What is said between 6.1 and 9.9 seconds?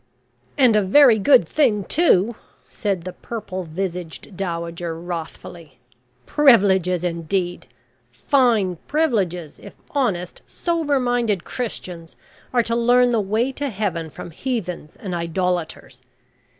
"Privileges indeed! Fine privileges, if